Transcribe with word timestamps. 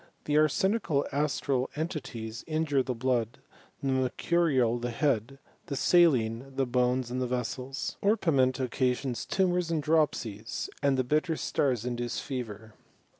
The 0.25 0.33
arsenicsil 0.33 1.05
astral 1.11 1.69
entities 1.75 2.43
injure 2.47 2.81
the 2.81 2.95
blood, 2.95 3.37
the 3.83 3.87
mer« 3.91 4.09
cuiial 4.09 4.81
the 4.81 4.89
head, 4.89 5.37
the 5.67 5.75
saline 5.75 6.55
the 6.55 6.65
bones 6.65 7.11
and 7.11 7.21
the 7.21 7.27
vessels. 7.27 7.97
Orpiment 8.01 8.59
occasions 8.59 9.27
tumours 9.27 9.69
and 9.69 9.83
dropsies, 9.83 10.71
and 10.81 10.97
the 10.97 11.03
Intter 11.03 11.35
stars 11.37 11.85
induce 11.85 12.19
fever. 12.19 12.73